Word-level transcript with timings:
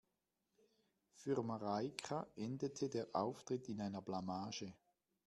Für 1.13 1.43
Mareike 1.43 2.25
endete 2.35 2.89
der 2.89 3.09
Auftritt 3.13 3.69
in 3.69 3.81
einer 3.81 4.01
Blamage. 4.01 4.73